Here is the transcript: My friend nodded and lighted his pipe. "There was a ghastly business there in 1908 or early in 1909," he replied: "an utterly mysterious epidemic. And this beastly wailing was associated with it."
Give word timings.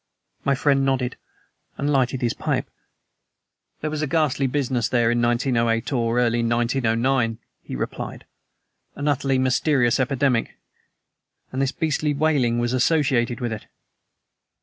My 0.43 0.55
friend 0.55 0.83
nodded 0.83 1.15
and 1.77 1.91
lighted 1.91 2.23
his 2.23 2.33
pipe. 2.33 2.67
"There 3.81 3.91
was 3.91 4.01
a 4.01 4.07
ghastly 4.07 4.47
business 4.47 4.89
there 4.89 5.11
in 5.11 5.21
1908 5.21 5.93
or 5.93 6.19
early 6.19 6.39
in 6.39 6.49
1909," 6.49 7.37
he 7.61 7.75
replied: 7.75 8.25
"an 8.95 9.07
utterly 9.07 9.37
mysterious 9.37 9.99
epidemic. 9.99 10.57
And 11.51 11.61
this 11.61 11.71
beastly 11.71 12.15
wailing 12.15 12.57
was 12.57 12.73
associated 12.73 13.41
with 13.41 13.53
it." 13.53 13.67